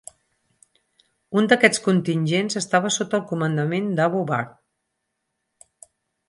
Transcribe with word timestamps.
Un 1.41 1.49
d'aquests 1.51 1.83
contingents 1.87 2.57
estava 2.61 2.91
sota 2.97 3.19
el 3.19 3.27
comandament 3.33 3.93
d'Abu 4.01 4.25
Bakr. 4.33 5.93